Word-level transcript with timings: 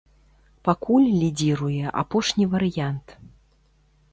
Пакуль 0.67 1.05
лідзіруе 1.21 1.93
апошні 2.05 2.45
варыянт. 2.55 3.07